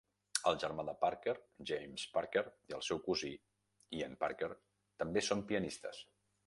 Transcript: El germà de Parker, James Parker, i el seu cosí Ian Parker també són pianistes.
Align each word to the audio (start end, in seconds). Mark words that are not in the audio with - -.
El 0.51 0.55
germà 0.61 0.85
de 0.87 0.95
Parker, 1.03 1.33
James 1.71 2.05
Parker, 2.15 2.43
i 2.71 2.77
el 2.79 2.83
seu 2.89 3.03
cosí 3.11 3.33
Ian 4.01 4.19
Parker 4.25 4.53
també 5.05 5.27
són 5.29 5.51
pianistes. 5.53 6.05